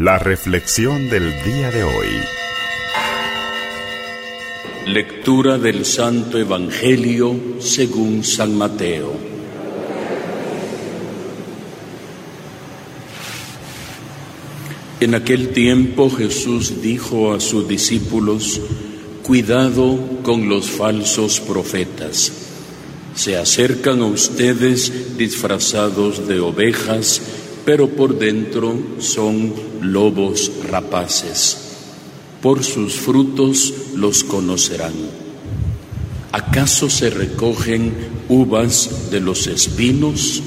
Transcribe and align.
La 0.00 0.16
reflexión 0.16 1.10
del 1.10 1.24
día 1.42 1.72
de 1.72 1.82
hoy. 1.82 2.06
Lectura 4.86 5.58
del 5.58 5.84
Santo 5.84 6.38
Evangelio 6.38 7.34
según 7.58 8.22
San 8.22 8.56
Mateo. 8.56 9.12
En 15.00 15.16
aquel 15.16 15.48
tiempo 15.48 16.08
Jesús 16.10 16.80
dijo 16.80 17.32
a 17.32 17.40
sus 17.40 17.66
discípulos, 17.66 18.60
Cuidado 19.24 19.98
con 20.22 20.48
los 20.48 20.70
falsos 20.70 21.40
profetas. 21.40 22.32
Se 23.16 23.36
acercan 23.36 24.02
a 24.02 24.06
ustedes 24.06 25.18
disfrazados 25.18 26.28
de 26.28 26.38
ovejas, 26.38 27.20
pero 27.68 27.86
por 27.90 28.18
dentro 28.18 28.74
son 28.98 29.52
lobos 29.82 30.50
rapaces. 30.70 31.74
Por 32.40 32.64
sus 32.64 32.94
frutos 32.94 33.74
los 33.94 34.24
conocerán. 34.24 34.94
¿Acaso 36.32 36.88
se 36.88 37.10
recogen 37.10 37.92
uvas 38.30 39.10
de 39.10 39.20
los 39.20 39.46
espinos 39.46 40.42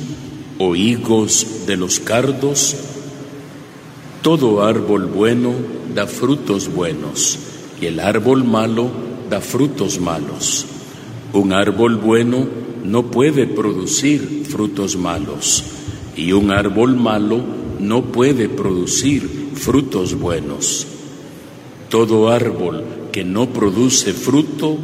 o 0.57 0.75
higos 0.75 1.67
de 1.67 1.77
los 1.77 1.99
cardos? 1.99 2.75
Todo 4.23 4.63
árbol 4.63 5.05
bueno 5.05 5.53
da 5.93 6.07
frutos 6.07 6.73
buenos 6.73 7.37
y 7.79 7.85
el 7.85 7.99
árbol 7.99 8.45
malo 8.45 8.89
da 9.29 9.41
frutos 9.41 9.99
malos. 9.99 10.65
Un 11.33 11.53
árbol 11.53 11.97
bueno 11.97 12.47
no 12.83 13.11
puede 13.11 13.45
producir 13.45 14.43
frutos 14.49 14.95
malos 14.97 15.65
y 16.15 16.31
un 16.33 16.51
árbol 16.51 16.95
malo 16.95 17.41
no 17.79 18.03
puede 18.05 18.49
producir 18.49 19.51
frutos 19.55 20.19
buenos. 20.19 20.87
Todo 21.89 22.29
árbol 22.29 22.83
que 23.11 23.23
no 23.23 23.49
produce 23.49 24.13
fruto 24.13 24.77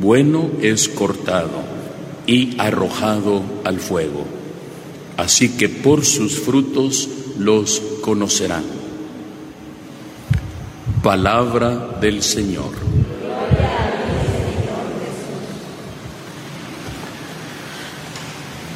bueno 0.00 0.50
es 0.60 0.88
cortado 0.88 1.62
y 2.26 2.54
arrojado 2.58 3.42
al 3.64 3.80
fuego. 3.80 4.24
Así 5.16 5.56
que 5.56 5.68
por 5.68 6.04
sus 6.04 6.38
frutos 6.38 7.08
los 7.38 7.82
conocerán. 8.00 8.64
Palabra 11.02 11.98
del 12.00 12.22
Señor. 12.22 12.87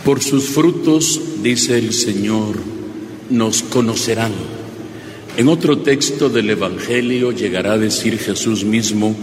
Por 0.04 0.20
sus 0.20 0.48
frutos, 0.48 1.20
dice 1.44 1.78
el 1.78 1.92
Señor, 1.92 2.56
nos 3.30 3.62
conocerán. 3.62 4.32
En 5.36 5.48
otro 5.48 5.78
texto 5.78 6.28
del 6.28 6.50
Evangelio 6.50 7.30
llegará 7.30 7.74
a 7.74 7.78
decir 7.78 8.18
Jesús 8.18 8.64
mismo 8.64 9.14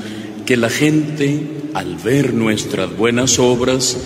que 0.46 0.56
la 0.56 0.70
gente, 0.70 1.44
al 1.74 1.98
ver 1.98 2.34
nuestras 2.34 2.96
buenas 2.96 3.40
obras, 3.40 3.98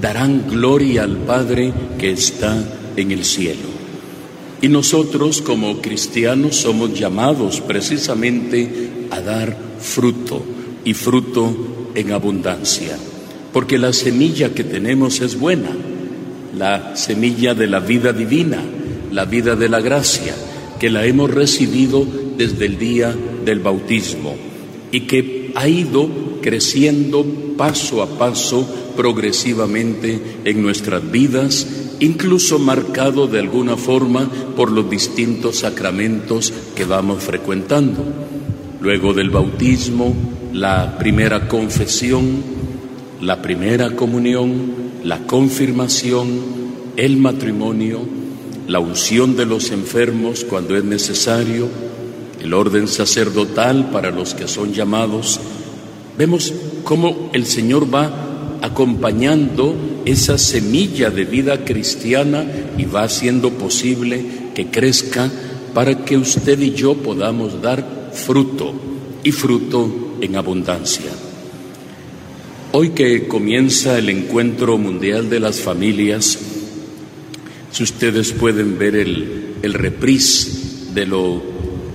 darán 0.00 0.48
gloria 0.48 1.02
al 1.02 1.16
Padre 1.16 1.74
que 1.98 2.12
está 2.12 2.56
en 2.96 3.10
el 3.10 3.24
cielo. 3.24 3.68
Y 4.62 4.68
nosotros 4.68 5.42
como 5.42 5.82
cristianos 5.82 6.54
somos 6.54 6.96
llamados 6.96 7.60
precisamente 7.60 9.08
a 9.10 9.20
dar 9.20 9.56
fruto 9.80 10.40
y 10.84 10.94
fruto 10.94 11.90
en 11.96 12.12
abundancia, 12.12 12.96
porque 13.52 13.76
la 13.76 13.92
semilla 13.92 14.54
que 14.54 14.62
tenemos 14.62 15.20
es 15.20 15.38
buena, 15.38 15.76
la 16.56 16.96
semilla 16.96 17.54
de 17.54 17.66
la 17.66 17.80
vida 17.80 18.12
divina, 18.12 18.62
la 19.12 19.24
vida 19.24 19.56
de 19.56 19.68
la 19.68 19.80
gracia, 19.80 20.34
que 20.78 20.90
la 20.90 21.04
hemos 21.04 21.30
recibido 21.30 22.06
desde 22.36 22.66
el 22.66 22.78
día 22.78 23.14
del 23.44 23.60
bautismo 23.60 24.34
y 24.90 25.00
que 25.02 25.52
ha 25.54 25.68
ido 25.68 26.08
creciendo 26.42 27.24
paso 27.56 28.02
a 28.02 28.18
paso 28.18 28.68
progresivamente 28.96 30.20
en 30.44 30.62
nuestras 30.62 31.10
vidas 31.10 31.66
incluso 32.00 32.58
marcado 32.58 33.26
de 33.26 33.40
alguna 33.40 33.76
forma 33.76 34.28
por 34.56 34.70
los 34.70 34.88
distintos 34.90 35.60
sacramentos 35.60 36.52
que 36.74 36.84
vamos 36.84 37.22
frecuentando. 37.22 38.04
Luego 38.80 39.14
del 39.14 39.30
bautismo, 39.30 40.14
la 40.52 40.98
primera 40.98 41.48
confesión, 41.48 42.42
la 43.20 43.40
primera 43.40 43.96
comunión, 43.96 44.85
la 45.06 45.24
confirmación, 45.24 46.26
el 46.96 47.16
matrimonio, 47.16 48.00
la 48.66 48.80
unción 48.80 49.36
de 49.36 49.46
los 49.46 49.70
enfermos 49.70 50.44
cuando 50.44 50.76
es 50.76 50.82
necesario, 50.82 51.68
el 52.42 52.52
orden 52.52 52.88
sacerdotal 52.88 53.90
para 53.92 54.10
los 54.10 54.34
que 54.34 54.48
son 54.48 54.72
llamados. 54.72 55.38
Vemos 56.18 56.52
cómo 56.82 57.30
el 57.32 57.46
Señor 57.46 57.86
va 57.94 58.58
acompañando 58.62 59.76
esa 60.04 60.38
semilla 60.38 61.08
de 61.10 61.24
vida 61.24 61.64
cristiana 61.64 62.44
y 62.76 62.84
va 62.84 63.04
haciendo 63.04 63.50
posible 63.50 64.50
que 64.56 64.72
crezca 64.72 65.30
para 65.72 66.04
que 66.04 66.18
usted 66.18 66.58
y 66.58 66.72
yo 66.72 66.96
podamos 66.96 67.62
dar 67.62 68.10
fruto 68.12 68.74
y 69.22 69.30
fruto 69.30 70.16
en 70.20 70.34
abundancia. 70.34 71.25
Hoy 72.78 72.90
que 72.90 73.26
comienza 73.26 73.98
el 73.98 74.10
encuentro 74.10 74.76
mundial 74.76 75.30
de 75.30 75.40
las 75.40 75.60
familias, 75.60 76.38
si 77.72 77.82
ustedes 77.82 78.34
pueden 78.34 78.78
ver 78.78 78.96
el, 78.96 79.54
el 79.62 79.72
reprise 79.72 80.92
de 80.92 81.06
lo, 81.06 81.42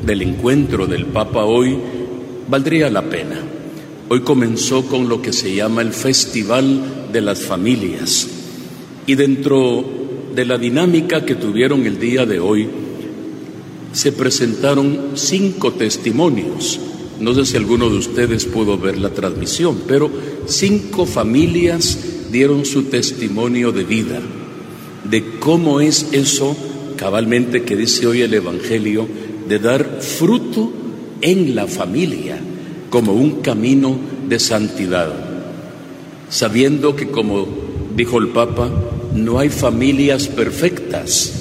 del 0.04 0.24
encuentro 0.24 0.88
del 0.88 1.06
Papa 1.06 1.46
hoy, 1.46 1.78
valdría 2.50 2.90
la 2.90 3.04
pena. 3.04 3.44
Hoy 4.10 4.22
comenzó 4.22 4.88
con 4.88 5.08
lo 5.08 5.22
que 5.22 5.34
se 5.34 5.54
llama 5.54 5.84
el 5.84 5.94
Festival 5.94 7.12
de 7.14 7.22
las 7.22 7.44
Familias 7.44 8.28
y 9.06 9.14
dentro 9.14 9.86
de 10.34 10.46
la 10.46 10.58
dinámica 10.58 11.24
que 11.24 11.36
tuvieron 11.36 11.86
el 11.86 12.00
día 12.00 12.26
de 12.26 12.40
hoy 12.40 12.68
se 13.94 14.12
presentaron 14.14 15.12
cinco 15.14 15.74
testimonios. 15.74 16.80
No 17.20 17.36
sé 17.36 17.46
si 17.46 17.56
alguno 17.56 17.88
de 17.88 17.98
ustedes 17.98 18.46
pudo 18.46 18.80
ver 18.80 18.98
la 18.98 19.12
transmisión, 19.12 19.84
pero 19.88 20.10
cinco 20.48 21.06
familias 21.06 21.98
dieron 22.32 22.66
su 22.66 22.84
testimonio 22.84 23.72
de 23.72 23.84
vida, 23.84 24.20
de 25.10 25.38
cómo 25.40 25.82
es 25.82 26.08
eso 26.12 26.56
cabalmente 26.96 27.64
que 27.64 27.76
dice 27.76 28.08
hoy 28.08 28.22
el 28.22 28.34
Evangelio, 28.34 29.08
de 29.48 29.60
dar 29.60 30.02
fruto 30.02 30.72
en 31.22 31.56
la 31.56 31.68
familia 31.68 32.40
como 32.90 33.14
un 33.14 33.42
camino 33.42 33.98
de 34.28 34.40
santidad, 34.40 35.14
sabiendo 36.30 36.96
que, 36.96 37.08
como 37.08 37.48
dijo 37.96 38.18
el 38.20 38.30
Papa, 38.30 38.70
no 39.16 39.40
hay 39.40 39.50
familias 39.50 40.28
perfectas. 40.28 41.34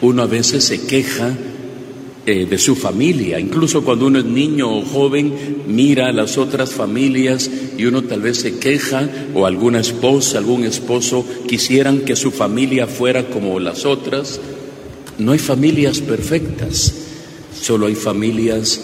Uno 0.00 0.22
a 0.22 0.26
veces 0.26 0.64
se 0.64 0.82
queja 0.82 1.36
eh, 2.24 2.46
de 2.48 2.56
su 2.56 2.76
familia, 2.76 3.40
incluso 3.40 3.82
cuando 3.82 4.06
uno 4.06 4.20
es 4.20 4.24
niño 4.24 4.70
o 4.70 4.82
joven, 4.82 5.64
mira 5.66 6.06
a 6.06 6.12
las 6.12 6.38
otras 6.38 6.70
familias 6.70 7.50
y 7.76 7.84
uno 7.84 8.02
tal 8.02 8.20
vez 8.20 8.38
se 8.38 8.60
queja 8.60 9.10
o 9.34 9.44
alguna 9.44 9.80
esposa, 9.80 10.38
algún 10.38 10.62
esposo 10.62 11.26
quisieran 11.48 12.02
que 12.02 12.14
su 12.14 12.30
familia 12.30 12.86
fuera 12.86 13.28
como 13.28 13.58
las 13.58 13.84
otras. 13.84 14.40
No 15.18 15.32
hay 15.32 15.40
familias 15.40 15.98
perfectas, 15.98 16.94
solo 17.60 17.86
hay 17.86 17.96
familias 17.96 18.80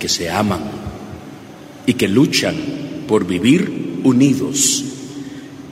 que 0.00 0.08
se 0.08 0.28
aman 0.28 0.62
y 1.86 1.94
que 1.94 2.08
luchan 2.08 2.56
por 3.06 3.24
vivir 3.24 4.00
unidos. 4.02 4.84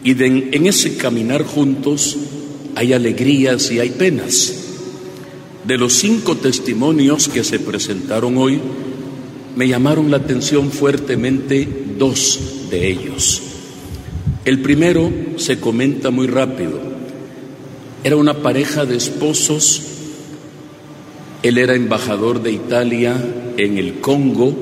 Y 0.04 0.12
en 0.22 0.66
ese 0.68 0.96
caminar 0.96 1.42
juntos 1.42 2.16
hay 2.76 2.92
alegrías 2.92 3.72
y 3.72 3.80
hay 3.80 3.90
penas. 3.90 4.67
De 5.68 5.76
los 5.76 5.92
cinco 5.92 6.34
testimonios 6.34 7.28
que 7.28 7.44
se 7.44 7.58
presentaron 7.58 8.38
hoy, 8.38 8.58
me 9.54 9.68
llamaron 9.68 10.10
la 10.10 10.16
atención 10.16 10.70
fuertemente 10.70 11.68
dos 11.98 12.40
de 12.70 12.88
ellos. 12.88 13.42
El 14.46 14.62
primero 14.62 15.12
se 15.36 15.60
comenta 15.60 16.10
muy 16.10 16.26
rápido. 16.26 16.80
Era 18.02 18.16
una 18.16 18.38
pareja 18.38 18.86
de 18.86 18.96
esposos. 18.96 19.82
Él 21.42 21.58
era 21.58 21.74
embajador 21.74 22.42
de 22.42 22.52
Italia 22.52 23.22
en 23.58 23.76
el 23.76 24.00
Congo 24.00 24.54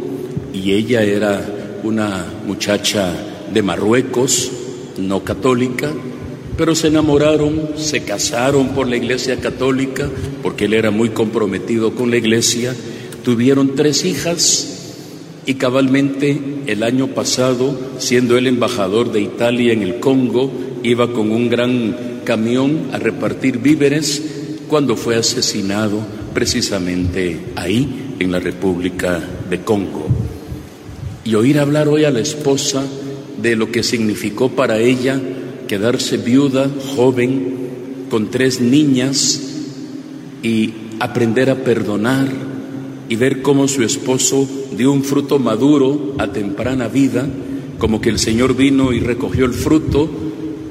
y 0.52 0.72
ella 0.72 1.04
era 1.04 1.78
una 1.84 2.26
muchacha 2.48 3.14
de 3.54 3.62
Marruecos, 3.62 4.50
no 4.98 5.22
católica, 5.22 5.92
pero 6.56 6.74
se 6.74 6.88
enamoraron, 6.88 7.70
se 7.76 8.02
casaron 8.02 8.68
por 8.68 8.88
la 8.88 8.96
iglesia 8.96 9.36
católica, 9.36 10.08
porque 10.42 10.64
él 10.64 10.74
era 10.74 10.90
muy 10.90 11.10
comprometido 11.10 11.94
con 11.94 12.10
la 12.10 12.16
iglesia, 12.16 12.74
tuvieron 13.22 13.74
tres 13.74 14.04
hijas 14.04 14.72
y 15.44 15.54
cabalmente 15.54 16.40
el 16.66 16.82
año 16.82 17.08
pasado, 17.08 17.78
siendo 17.98 18.38
él 18.38 18.46
embajador 18.46 19.12
de 19.12 19.20
Italia 19.20 19.72
en 19.72 19.82
el 19.82 20.00
Congo, 20.00 20.50
iba 20.82 21.12
con 21.12 21.30
un 21.30 21.48
gran 21.48 22.20
camión 22.24 22.88
a 22.92 22.98
repartir 22.98 23.58
víveres 23.58 24.22
cuando 24.68 24.96
fue 24.96 25.16
asesinado 25.16 26.00
precisamente 26.34 27.38
ahí, 27.54 28.14
en 28.18 28.32
la 28.32 28.40
República 28.40 29.22
de 29.48 29.60
Congo. 29.60 30.06
Y 31.24 31.34
oír 31.34 31.58
hablar 31.58 31.88
hoy 31.88 32.04
a 32.04 32.10
la 32.10 32.20
esposa 32.20 32.82
de 33.40 33.56
lo 33.56 33.70
que 33.70 33.82
significó 33.82 34.50
para 34.50 34.78
ella 34.78 35.20
quedarse 35.66 36.16
viuda, 36.16 36.70
joven, 36.94 37.56
con 38.10 38.30
tres 38.30 38.60
niñas 38.60 39.40
y 40.42 40.72
aprender 41.00 41.50
a 41.50 41.56
perdonar 41.56 42.28
y 43.08 43.16
ver 43.16 43.42
cómo 43.42 43.68
su 43.68 43.82
esposo 43.82 44.48
dio 44.76 44.92
un 44.92 45.04
fruto 45.04 45.38
maduro 45.38 46.14
a 46.18 46.28
temprana 46.28 46.88
vida, 46.88 47.28
como 47.78 48.00
que 48.00 48.10
el 48.10 48.18
Señor 48.18 48.56
vino 48.56 48.92
y 48.92 49.00
recogió 49.00 49.44
el 49.44 49.52
fruto, 49.52 50.10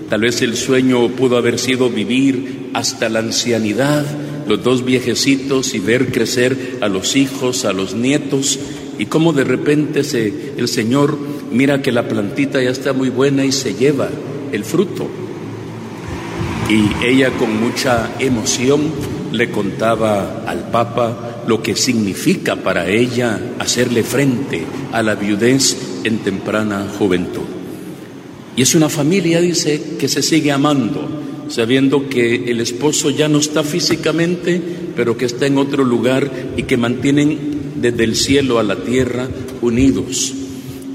tal 0.10 0.22
vez 0.22 0.42
el 0.42 0.56
sueño 0.56 1.08
pudo 1.10 1.38
haber 1.38 1.60
sido 1.60 1.90
vivir 1.90 2.70
hasta 2.74 3.10
la 3.10 3.20
ancianidad, 3.20 4.06
los 4.48 4.64
dos 4.64 4.84
viejecitos 4.84 5.74
y 5.74 5.80
ver 5.80 6.12
crecer 6.12 6.78
a 6.82 6.88
los 6.88 7.16
hijos, 7.16 7.66
a 7.66 7.74
los 7.74 7.96
nietos, 7.96 8.60
y 8.98 9.06
cómo 9.06 9.34
de 9.34 9.44
repente 9.44 10.04
se, 10.04 10.54
el 10.58 10.68
Señor 10.68 11.18
mira 11.52 11.82
que 11.82 11.92
la 11.92 12.08
plantita 12.08 12.62
ya 12.62 12.70
está 12.70 12.94
muy 12.94 13.10
buena 13.10 13.46
y 13.46 13.52
se 13.52 13.74
lleva 13.74 14.10
el 14.56 14.64
fruto. 14.64 15.08
Y 16.70 17.06
ella 17.06 17.32
con 17.38 17.62
mucha 17.62 18.16
emoción 18.20 18.82
le 19.32 19.52
contaba 19.52 20.44
al 20.48 20.72
Papa 20.72 21.44
lo 21.48 21.62
que 21.62 21.76
significa 21.76 22.56
para 22.56 22.90
ella 22.90 23.40
hacerle 23.60 24.04
frente 24.04 24.64
a 24.92 25.04
la 25.04 25.16
viudez 25.16 25.78
en 26.04 26.20
temprana 26.20 26.88
juventud. 26.98 27.44
Y 28.56 28.62
es 28.62 28.74
una 28.74 28.90
familia, 28.90 29.42
dice, 29.42 29.98
que 30.00 30.08
se 30.08 30.24
sigue 30.24 30.52
amando, 30.52 31.08
sabiendo 31.50 32.10
que 32.10 32.50
el 32.50 32.62
esposo 32.62 33.10
ya 33.10 33.28
no 33.28 33.40
está 33.40 33.64
físicamente, 33.64 34.62
pero 34.96 35.18
que 35.18 35.26
está 35.26 35.46
en 35.46 35.58
otro 35.58 35.84
lugar 35.84 36.32
y 36.56 36.64
que 36.64 36.78
mantienen 36.78 37.74
desde 37.76 38.06
el 38.06 38.16
cielo 38.16 38.58
a 38.58 38.64
la 38.64 38.78
tierra 38.78 39.28
unidos 39.62 40.34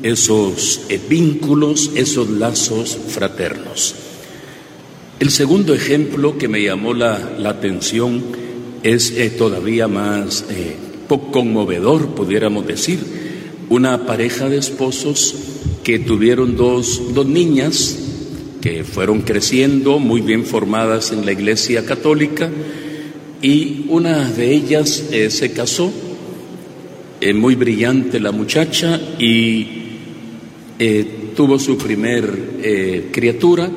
esos 0.03 0.83
eh, 0.89 1.01
vínculos, 1.09 1.91
esos 1.95 2.29
lazos 2.31 2.97
fraternos. 3.09 3.95
El 5.19 5.31
segundo 5.31 5.75
ejemplo 5.75 6.39
que 6.39 6.49
me 6.49 6.63
llamó 6.63 6.95
la, 6.95 7.37
atención 7.45 8.23
es 8.83 9.11
eh, 9.11 9.31
todavía 9.31 9.89
más 9.89 10.47
eh, 10.51 10.77
conmovedor, 11.31 12.15
pudiéramos 12.15 12.67
decir. 12.67 12.99
Una 13.69 14.07
pareja 14.07 14.49
de 14.49 14.57
esposos 14.57 15.35
que 15.85 15.99
tuvieron 15.99 16.57
dos, 16.57 17.15
dos 17.15 17.27
niñas 17.27 17.99
que 18.61 18.85
fueron 18.85 19.21
creciendo 19.23 19.99
muy 19.99 20.23
bien 20.23 20.45
formadas 20.45 21.13
en 21.13 21.25
la 21.25 21.33
iglesia 21.33 21.85
católica 21.87 22.51
y 23.41 23.87
una 23.89 24.29
de 24.29 24.53
ellas 24.53 25.05
se 25.29 25.53
casó, 25.53 25.91
muy 27.35 27.55
brillante 27.55 28.21
la 28.21 28.33
muchacha 28.33 29.01
y 29.19 29.80
eh, 30.81 31.07
tuvo 31.37 31.61
su 31.61 31.77
primer 31.79 33.11
criatura, 33.13 33.71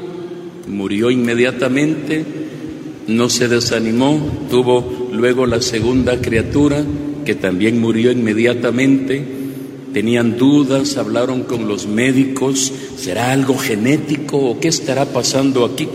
murió 0.68 1.12
inmediatamente, 1.12 2.26
no 3.08 3.30
se 3.30 3.48
desanimó, 3.48 4.48
tuvo 4.50 5.10
luego 5.12 5.46
la 5.46 5.62
segunda 5.62 6.20
criatura 6.20 6.84
que 7.24 7.36
también 7.36 7.80
murió 7.80 8.12
inmediatamente 8.12 9.44
tenían 9.94 10.38
dudas, 10.38 10.98
hablaron 10.98 11.44
con 11.44 11.68
los 11.68 11.88
médicos, 11.88 12.74
¿será 12.98 13.32
algo 13.32 13.58
genético 13.58 14.38
o 14.38 14.60
qué 14.60 14.68
estará 14.68 15.06
pasando 15.06 15.64
aquí? 15.64 15.88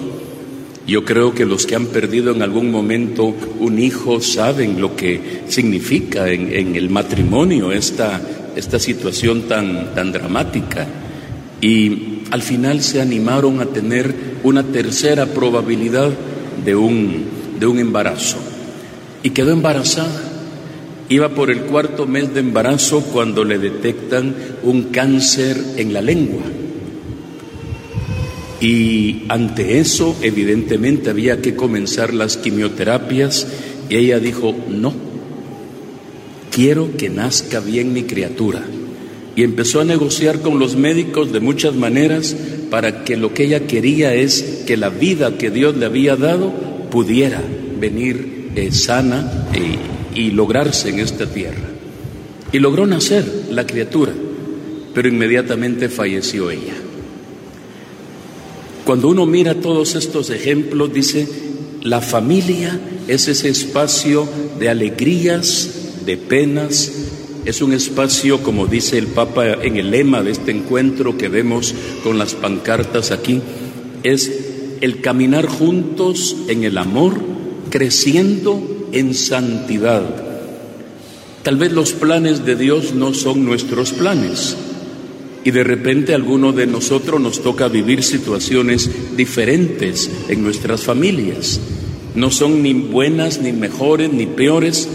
Yo 0.87 1.05
creo 1.05 1.35
que 1.35 1.45
los 1.45 1.67
que 1.67 1.75
han 1.75 1.87
perdido 1.87 2.35
en 2.35 2.41
algún 2.41 2.71
momento 2.71 3.35
un 3.59 3.79
hijo 3.79 4.23
saben 4.23 4.81
lo 4.81 4.97
que 4.97 5.43
significa 5.49 6.31
en, 6.31 6.77
el 6.77 6.89
matrimonio 6.89 7.73
esta, 7.73 8.23
esta 8.59 8.79
situación 8.81 9.43
tan, 9.43 9.95
tan 9.95 10.11
dramática. 10.11 10.87
Y 11.61 12.23
al 12.31 12.43
final 12.43 12.83
se 12.83 13.01
animaron 13.01 13.61
a 13.61 13.67
tener 13.67 14.15
una 14.43 14.65
tercera 14.65 15.27
probabilidad 15.27 16.11
de 16.65 16.75
un, 16.75 17.25
de 17.59 17.67
un 17.67 17.79
embarazo. 17.79 18.39
Y 19.23 19.31
quedó 19.31 19.53
embarazada. 19.53 20.23
Iba 21.09 21.31
por 21.31 21.51
el 21.51 21.63
cuarto 21.63 22.07
mes 22.07 22.35
de 22.35 22.41
embarazo 22.41 23.01
cuando 23.01 23.45
le 23.45 23.59
detectan 23.59 24.35
un 24.65 24.85
cáncer 24.85 25.57
en 25.77 25.93
la 25.93 26.03
lengua. 26.03 26.43
Y 28.61 29.23
ante 29.29 29.79
eso, 29.79 30.17
evidentemente, 30.21 31.11
había 31.11 31.41
que 31.41 31.55
comenzar 31.55 32.13
las 32.13 32.37
quimioterapias 32.37 33.47
y 33.89 33.97
ella 33.97 34.19
dijo, 34.19 34.55
no, 34.69 35.08
quiero 36.59 36.97
que 36.97 37.09
nazca 37.09 37.61
bien 37.61 37.93
mi 37.93 38.03
criatura. 38.03 38.65
Y 39.37 39.45
empezó 39.45 39.81
a 39.81 39.85
negociar 39.85 40.41
con 40.41 40.59
los 40.59 40.75
médicos 40.75 41.33
de 41.33 41.39
muchas 41.39 41.77
maneras 41.77 42.35
para 42.69 43.05
que 43.05 43.17
lo 43.17 43.33
que 43.33 43.45
ella 43.45 43.69
quería 43.69 44.15
es 44.15 44.65
que 44.67 44.77
la 44.77 44.89
vida 44.89 45.39
que 45.39 45.51
Dios 45.51 45.77
le 45.77 45.87
había 45.87 46.17
dado 46.17 46.53
pudiera 46.91 47.41
venir 47.79 48.51
eh, 48.57 48.73
sana 48.73 49.49
y 49.55 49.99
y 50.19 50.33
lograrse 50.33 50.89
en 50.89 50.99
esta 50.99 51.27
tierra. 51.27 51.69
Y 52.53 52.59
logró 52.59 52.87
nacer 52.87 53.25
la 53.51 53.65
criatura, 53.65 54.13
pero 54.93 55.09
inmediatamente 55.09 55.89
falleció 55.89 56.51
ella. 56.51 56.75
Cuando 58.85 59.09
uno 59.09 59.27
mira 59.27 59.55
todos 59.55 59.95
estos 59.95 60.31
ejemplos, 60.31 60.93
dice, 60.93 61.29
la 61.83 62.01
familia 62.01 62.81
es 63.07 63.29
ese 63.29 63.49
espacio 63.49 64.29
de 64.59 64.71
alegrías, 64.71 65.78
de 66.09 66.17
penas, 66.17 66.91
es 67.45 67.61
un 67.61 67.75
espacio, 67.75 68.43
como 68.43 68.67
dice 68.67 68.97
el 68.97 69.09
Papa 69.09 69.53
en 69.63 69.77
el 69.77 69.91
lema 69.91 70.23
de 70.23 70.31
este 70.31 70.53
encuentro 70.53 71.19
que 71.19 71.29
vemos 71.29 71.75
con 72.03 72.17
las 72.17 72.35
pancartas 72.35 73.11
aquí, 73.11 73.43
es 74.05 74.33
el 74.81 75.03
caminar 75.03 75.47
juntos 75.47 76.35
en 76.49 76.65
el 76.65 76.79
amor, 76.79 77.21
creciendo 77.69 78.89
en 78.93 79.13
santidad. 79.13 80.03
Tal 81.43 81.57
vez 81.57 81.73
los 81.73 81.93
planes 81.93 82.47
de 82.47 82.57
Dios 82.57 82.95
no 82.95 83.13
son 83.13 83.45
nuestros 83.45 83.93
planes 83.93 84.57
y 85.45 85.51
de 85.51 85.63
repente 85.63 86.15
alguno 86.15 86.53
de 86.55 86.67
nosotros 86.67 87.21
nos 87.21 87.43
toca 87.43 87.69
vivir 87.69 88.03
situaciones 88.03 88.91
diferentes 89.15 90.11
en 90.31 90.43
nuestras 90.43 90.85
familias. 90.85 91.61
No 92.15 92.31
son 92.31 92.63
ni 92.63 92.73
buenas, 92.73 93.43
ni 93.43 93.53
mejores, 93.53 94.11
ni 94.11 94.25
peores, 94.25 94.89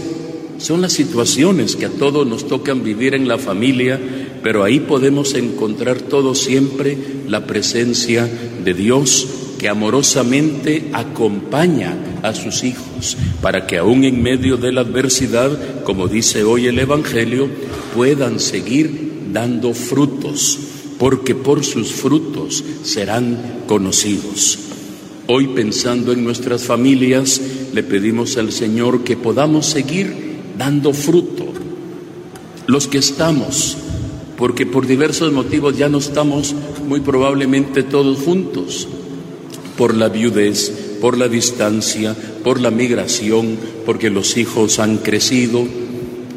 son 0.58 0.80
las 0.80 0.92
situaciones 0.92 1.76
que 1.76 1.86
a 1.86 1.90
todos 1.90 2.26
nos 2.26 2.46
tocan 2.46 2.82
vivir 2.82 3.14
en 3.14 3.28
la 3.28 3.38
familia, 3.38 4.00
pero 4.42 4.64
ahí 4.64 4.80
podemos 4.80 5.34
encontrar 5.34 6.00
todo 6.00 6.34
siempre 6.34 6.96
la 7.28 7.46
presencia 7.46 8.28
de 8.64 8.74
Dios 8.74 9.26
que 9.58 9.68
amorosamente 9.68 10.90
acompaña 10.92 11.96
a 12.22 12.34
sus 12.34 12.64
hijos 12.64 13.16
para 13.40 13.66
que 13.66 13.78
aún 13.78 14.04
en 14.04 14.22
medio 14.22 14.56
de 14.56 14.72
la 14.72 14.82
adversidad, 14.82 15.82
como 15.84 16.08
dice 16.08 16.42
hoy 16.44 16.66
el 16.66 16.78
Evangelio, 16.78 17.48
puedan 17.94 18.40
seguir 18.40 19.12
dando 19.32 19.74
frutos, 19.74 20.58
porque 20.98 21.34
por 21.34 21.64
sus 21.64 21.92
frutos 21.92 22.64
serán 22.82 23.62
conocidos. 23.66 24.58
Hoy 25.26 25.48
pensando 25.48 26.12
en 26.12 26.22
nuestras 26.22 26.64
familias, 26.64 27.40
le 27.72 27.82
pedimos 27.82 28.36
al 28.36 28.52
Señor 28.52 29.04
que 29.04 29.16
podamos 29.16 29.66
seguir 29.66 30.23
dando 30.56 30.92
fruto. 30.92 31.46
Los 32.66 32.88
que 32.88 32.98
estamos, 32.98 33.76
porque 34.36 34.66
por 34.66 34.86
diversos 34.86 35.32
motivos 35.32 35.76
ya 35.76 35.88
no 35.88 35.98
estamos 35.98 36.54
muy 36.86 37.00
probablemente 37.00 37.82
todos 37.82 38.18
juntos, 38.18 38.88
por 39.76 39.94
la 39.94 40.08
viudez, 40.08 40.96
por 41.00 41.18
la 41.18 41.28
distancia, 41.28 42.16
por 42.42 42.60
la 42.60 42.70
migración, 42.70 43.58
porque 43.84 44.10
los 44.10 44.36
hijos 44.36 44.78
han 44.78 44.98
crecido. 44.98 45.64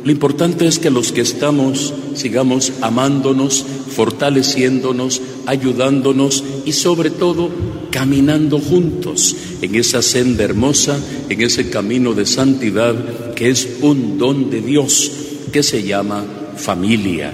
Lo 0.03 0.11
importante 0.11 0.67
es 0.67 0.79
que 0.79 0.89
los 0.89 1.11
que 1.11 1.21
estamos 1.21 1.93
sigamos 2.15 2.73
amándonos, 2.81 3.65
fortaleciéndonos, 3.95 5.21
ayudándonos 5.45 6.43
y 6.65 6.73
sobre 6.73 7.09
todo 7.09 7.49
caminando 7.91 8.59
juntos 8.59 9.35
en 9.61 9.75
esa 9.75 10.01
senda 10.01 10.43
hermosa, 10.43 10.99
en 11.29 11.41
ese 11.41 11.69
camino 11.69 12.13
de 12.13 12.25
santidad 12.25 13.33
que 13.33 13.49
es 13.49 13.77
un 13.81 14.17
don 14.17 14.49
de 14.49 14.61
Dios 14.61 15.11
que 15.51 15.63
se 15.63 15.83
llama 15.83 16.25
familia 16.55 17.33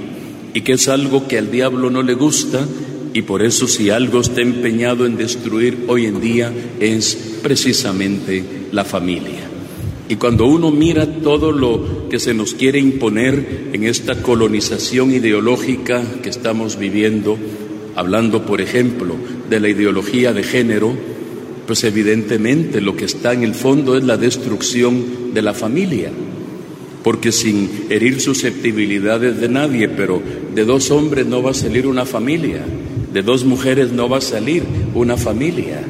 y 0.54 0.62
que 0.62 0.74
es 0.74 0.88
algo 0.88 1.28
que 1.28 1.38
al 1.38 1.52
diablo 1.52 1.90
no 1.90 2.04
le 2.04 2.14
gusta 2.14 2.66
y 3.14 3.22
por 3.22 3.44
eso 3.44 3.68
si 3.68 3.90
algo 3.90 4.22
está 4.22 4.42
empeñado 4.42 5.06
en 5.06 5.18
destruir 5.18 5.86
hoy 5.88 6.06
en 6.06 6.20
día 6.20 6.52
es 6.80 7.18
precisamente 7.42 8.44
la 8.72 8.84
familia. 8.84 9.50
Y 10.10 10.16
cuando 10.18 10.46
uno 10.46 10.70
mira 10.70 11.08
todo 11.22 11.52
lo 11.52 12.10
que 12.10 12.20
se 12.20 12.34
nos 12.34 12.54
quiere 12.54 12.80
imponer 12.80 13.70
en 13.72 13.84
esta 13.86 14.22
colonización 14.22 15.12
ideológica 15.12 16.04
que 16.22 16.30
estamos 16.30 16.78
viviendo, 16.78 17.38
hablando 17.96 18.46
por 18.46 18.62
ejemplo 18.62 19.16
de 19.50 19.60
la 19.60 19.70
ideología 19.70 20.34
de 20.34 20.44
género, 20.44 20.96
Pues 21.66 21.84
evidentemente 21.86 22.82
lo 22.82 22.96
que 22.96 23.06
está 23.06 23.32
en 23.32 23.44
el 23.44 23.56
fondo 23.56 23.96
es 23.96 24.04
la 24.04 24.18
destrucción 24.18 25.34
de 25.34 25.42
la 25.42 25.54
familia, 25.54 26.12
porque 27.04 27.32
sin 27.32 27.86
herir 27.90 28.20
susceptibilidades 28.20 29.40
de 29.40 29.48
nadie, 29.48 29.88
pero 29.88 30.22
de 30.54 30.66
dos 30.66 30.92
hombres 30.92 31.26
no 31.26 31.42
va 31.42 31.52
a 31.52 31.54
salir 31.54 31.88
una 31.88 32.06
familia, 32.06 32.66
de 33.14 33.22
dos 33.22 33.46
mujeres 33.46 33.92
no 33.94 34.10
va 34.10 34.18
a 34.18 34.22
salir 34.22 34.64
una 34.94 35.16
familia. 35.16 35.82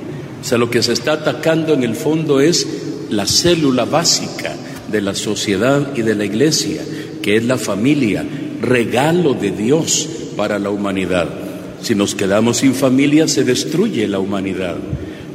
O 0.41 0.45
sea, 0.45 0.57
lo 0.57 0.69
que 0.69 0.83
se 0.83 0.93
está 0.93 1.13
atacando 1.13 1.73
en 1.73 1.83
el 1.83 1.95
fondo 1.95 2.39
es 2.39 2.67
la 3.09 3.25
célula 3.25 3.85
básica 3.85 4.55
de 4.91 5.01
la 5.01 5.15
sociedad 5.15 5.95
y 5.95 6.03
de 6.03 6.13
la 6.13 6.25
iglesia, 6.25 6.83
que 7.23 7.35
es 7.37 7.45
la 7.45 7.57
familia, 7.57 8.23
regalo 8.61 9.33
de 9.33 9.51
Dios 9.51 10.07
para 10.35 10.59
la 10.59 10.69
humanidad. 10.69 11.42
Si 11.83 11.95
nos 11.95 12.15
quedamos 12.15 12.57
sin 12.57 12.73
familia, 12.73 13.27
se 13.27 13.43
destruye 13.43 14.07
la 14.07 14.19
humanidad. 14.19 14.77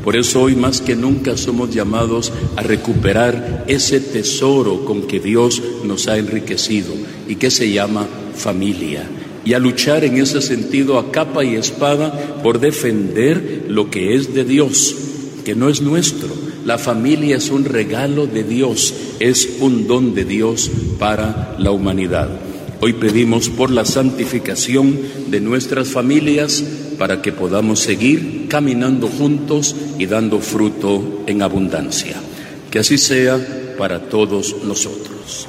Por 0.02 0.16
eso 0.16 0.40
hoy 0.40 0.56
más 0.56 0.80
que 0.80 0.96
nunca 0.96 1.36
somos 1.36 1.74
llamados 1.74 2.32
a 2.56 2.62
recuperar 2.62 3.66
ese 3.68 4.00
tesoro 4.00 4.86
con 4.86 5.02
que 5.02 5.20
Dios 5.20 5.62
nos 5.84 6.08
ha 6.08 6.16
enriquecido 6.16 6.94
y 7.28 7.36
que 7.36 7.50
se 7.50 7.70
llama 7.70 8.08
familia. 8.34 9.02
Y 9.44 9.52
a 9.52 9.58
luchar 9.58 10.04
en 10.04 10.16
ese 10.16 10.40
sentido 10.40 10.98
a 10.98 11.12
capa 11.12 11.44
y 11.44 11.54
espada 11.54 12.40
por 12.42 12.60
defender 12.60 13.66
lo 13.68 13.90
que 13.90 14.14
es 14.14 14.32
de 14.32 14.44
Dios, 14.44 14.96
que 15.44 15.54
no 15.54 15.68
es 15.68 15.82
nuestro. 15.82 16.30
La 16.64 16.78
familia 16.78 17.36
es 17.36 17.50
un 17.50 17.66
regalo 17.66 18.26
de 18.26 18.42
Dios, 18.42 18.94
es 19.20 19.56
un 19.60 19.86
don 19.86 20.14
de 20.14 20.24
Dios 20.24 20.70
para 20.98 21.56
la 21.58 21.72
humanidad. 21.72 22.47
Hoy 22.80 22.92
pedimos 22.92 23.48
por 23.48 23.70
la 23.70 23.84
santificación 23.84 25.00
de 25.30 25.40
nuestras 25.40 25.88
familias 25.88 26.62
para 26.96 27.20
que 27.22 27.32
podamos 27.32 27.80
seguir 27.80 28.46
caminando 28.48 29.08
juntos 29.08 29.74
y 29.98 30.06
dando 30.06 30.38
fruto 30.38 31.24
en 31.26 31.42
abundancia. 31.42 32.16
Que 32.70 32.78
así 32.78 32.96
sea 32.96 33.74
para 33.76 34.08
todos 34.08 34.62
nosotros. 34.62 35.48